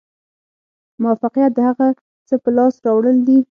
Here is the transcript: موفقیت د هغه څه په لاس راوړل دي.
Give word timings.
موفقیت 1.03 1.51
د 1.55 1.59
هغه 1.69 1.87
څه 2.27 2.35
په 2.43 2.49
لاس 2.57 2.75
راوړل 2.85 3.17
دي. 3.27 3.39